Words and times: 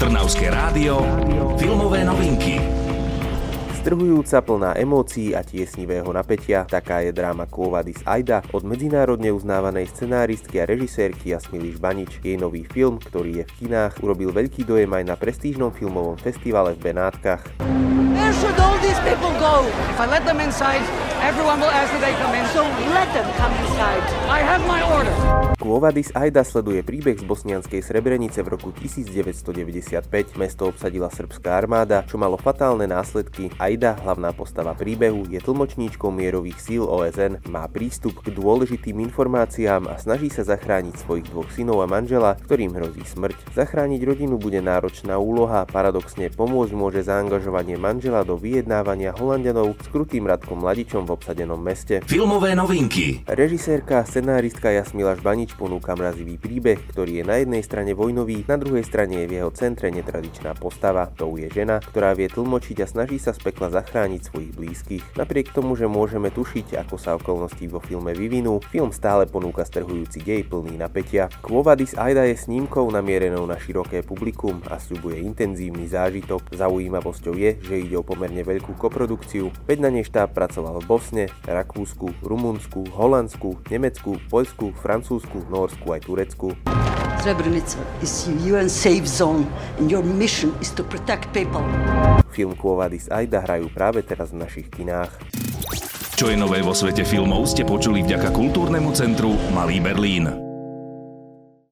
Trnavské 0.00 0.48
rádio, 0.48 1.04
filmové 1.60 2.00
novinky. 2.08 2.56
Strhujúca, 3.84 4.40
plná 4.40 4.72
emócií 4.80 5.36
a 5.36 5.44
tiesnivého 5.44 6.08
napätia, 6.08 6.64
taká 6.64 7.04
je 7.04 7.12
dráma 7.12 7.44
Kôvadis 7.44 8.00
Aida 8.08 8.40
od 8.56 8.64
medzinárodne 8.64 9.28
uznávanej 9.28 9.92
scenáristky 9.92 10.56
a 10.56 10.64
režisérky 10.64 11.36
Jasmily 11.36 11.76
Žbanič. 11.76 12.24
Jej 12.24 12.40
nový 12.40 12.64
film, 12.64 12.96
ktorý 12.96 13.44
je 13.44 13.44
v 13.44 13.52
kinách, 13.60 14.00
urobil 14.00 14.32
veľký 14.32 14.64
dojem 14.64 14.88
aj 14.88 15.04
na 15.04 15.20
prestížnom 15.20 15.68
filmovom 15.68 16.16
festivale 16.16 16.72
v 16.80 16.80
Benátkach. 16.80 17.44
Where 18.16 18.32
should 18.40 18.56
all 18.56 18.80
these 18.80 18.96
people 19.04 19.36
go? 19.36 19.68
If 19.68 20.00
I 20.00 20.08
let 20.08 20.24
them 20.24 20.40
inside, 20.40 20.80
everyone 21.22 21.60
will 21.60 21.70
ask 21.70 21.92
that 21.92 22.02
they 22.02 22.14
come 22.16 22.34
in. 22.34 22.46
So 22.50 22.62
let 22.96 23.08
them 23.12 23.28
come 23.36 23.52
inside. 23.60 24.02
I 24.26 24.40
have 24.40 24.62
my 24.66 24.80
order. 24.96 25.14
Kôvadis 25.60 26.08
Aida 26.16 26.40
sleduje 26.40 26.80
príbeh 26.80 27.20
z 27.20 27.24
bosnianskej 27.28 27.84
Srebrenice 27.84 28.40
v 28.40 28.56
roku 28.56 28.72
1995. 28.72 30.40
Mesto 30.40 30.72
obsadila 30.72 31.12
srbská 31.12 31.52
armáda, 31.52 32.00
čo 32.08 32.16
malo 32.16 32.40
fatálne 32.40 32.88
následky. 32.88 33.52
Aida, 33.60 33.92
hlavná 34.00 34.32
postava 34.32 34.72
príbehu, 34.72 35.28
je 35.28 35.36
tlmočníčkou 35.36 36.08
mierových 36.08 36.56
síl 36.64 36.82
OSN, 36.88 37.44
má 37.52 37.68
prístup 37.68 38.24
k 38.24 38.32
dôležitým 38.32 39.04
informáciám 39.04 39.84
a 39.84 40.00
snaží 40.00 40.32
sa 40.32 40.48
zachrániť 40.48 40.96
svojich 40.96 41.28
dvoch 41.28 41.52
synov 41.52 41.84
a 41.84 41.86
manžela, 41.92 42.40
ktorým 42.40 42.72
hrozí 42.72 43.04
smrť. 43.04 43.52
Zachrániť 43.52 44.00
rodinu 44.00 44.40
bude 44.40 44.64
náročná 44.64 45.20
úloha, 45.20 45.68
paradoxne 45.68 46.32
pomôcť 46.32 46.72
môže 46.72 47.04
zaangažovanie 47.04 47.76
manžela 47.76 48.24
do 48.24 48.40
vyjednávania 48.40 49.12
Holandianov 49.12 49.76
s 49.76 49.92
krutým 49.92 50.24
Radkom 50.24 50.64
Mladičom 50.64 51.04
v 51.10 51.18
obsadenom 51.18 51.58
meste. 51.58 51.98
Filmové 52.06 52.54
novinky. 52.54 53.26
Režisérka, 53.26 54.06
scenáristka 54.06 54.70
Jasmila 54.70 55.18
Žbanič 55.18 55.40
Nič 55.40 55.56
ponúka 55.56 55.96
mrazivý 55.96 56.36
príbeh, 56.36 56.76
ktorý 56.92 57.18
je 57.18 57.24
na 57.24 57.40
jednej 57.40 57.64
strane 57.64 57.96
vojnový, 57.96 58.44
na 58.44 58.60
druhej 58.60 58.84
strane 58.84 59.24
je 59.24 59.26
v 59.26 59.40
jeho 59.40 59.50
centre 59.56 59.88
netradičná 59.88 60.52
postava. 60.52 61.08
To 61.16 61.32
je 61.40 61.48
žena, 61.48 61.80
ktorá 61.80 62.12
vie 62.12 62.28
tlmočiť 62.28 62.84
a 62.84 62.86
snaží 62.86 63.16
sa 63.16 63.32
z 63.32 63.40
pekla 63.40 63.72
zachrániť 63.72 64.28
svojich 64.28 64.52
blízkych. 64.52 65.04
Napriek 65.16 65.50
tomu, 65.56 65.80
že 65.80 65.88
môžeme 65.88 66.28
tušiť, 66.28 66.76
ako 66.84 66.94
sa 67.00 67.16
okolnosti 67.16 67.64
vo 67.72 67.80
filme 67.80 68.12
vyvinú, 68.12 68.60
film 68.68 68.92
stále 68.92 69.24
ponúka 69.24 69.64
strhujúci 69.64 70.20
dej 70.20 70.44
plný 70.44 70.76
napätia. 70.76 71.32
Kvovadis 71.40 71.96
Aida 71.96 72.28
je 72.28 72.36
snímkou 72.36 72.84
namierenou 72.92 73.48
na 73.48 73.56
široké 73.56 74.04
publikum 74.04 74.60
a 74.68 74.76
sľubuje 74.76 75.24
intenzívny 75.24 75.88
zážitok. 75.88 76.52
Zaujímavosťou 76.52 77.34
je, 77.34 77.56
že 77.64 77.80
ide 77.80 77.96
o 77.96 78.04
pomerne 78.04 78.44
veľkú 78.44 78.76
koprodukciu, 78.76 79.48
veď 79.64 79.78
na 79.82 79.90
nej 79.90 80.04
štáb 80.04 80.36
pracoval 80.36 80.84
v 80.84 80.88
Bosne, 81.00 81.32
Rakúsku, 81.48 82.12
Rumunsku, 82.20 82.84
Holandsku, 82.92 83.64
Nemecku, 83.72 84.20
Poľsku, 84.28 84.76
Francúzsku, 84.84 85.48
Norsku 85.48 85.96
aj 85.96 86.04
Turecku. 86.04 86.52
Srebrenica 87.24 87.80
is 88.04 88.28
UN 88.44 88.68
safe 88.68 89.08
zone 89.08 89.48
and 89.80 89.88
your 89.88 90.04
mission 90.04 90.52
is 90.60 90.68
to 90.76 90.84
protect 90.84 91.32
people. 91.32 91.64
Film 92.36 92.52
Kvovadis 92.52 93.08
Aida 93.08 93.40
hrajú 93.40 93.72
práve 93.72 94.04
teraz 94.04 94.36
v 94.36 94.44
našich 94.44 94.68
kinách. 94.68 95.08
Čo 96.20 96.28
je 96.28 96.36
nové 96.36 96.60
vo 96.60 96.76
svete 96.76 97.08
filmov 97.08 97.48
ste 97.48 97.64
počuli 97.64 98.04
vďaka 98.04 98.28
kultúrnemu 98.36 98.92
centru 98.92 99.32
Malý 99.56 99.80
Berlín. 99.80 100.49